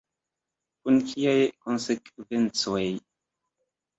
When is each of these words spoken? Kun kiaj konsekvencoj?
Kun 0.85 0.95
kiaj 1.09 1.35
konsekvencoj? 1.67 2.81